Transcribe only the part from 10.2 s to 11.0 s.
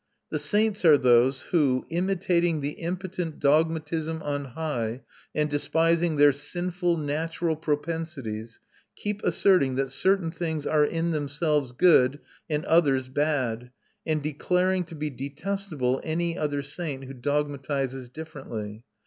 things are